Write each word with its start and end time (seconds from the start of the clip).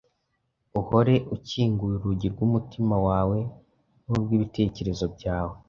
uhore 0.79 1.15
ukinguye 1.35 1.93
urugi 1.97 2.27
rw’umutima 2.33 2.95
wawe 3.07 3.39
n’urw’ibitekerezo 4.07 5.05
byawe 5.15 5.55